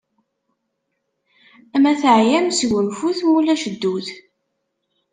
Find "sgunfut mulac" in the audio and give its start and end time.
2.59-3.63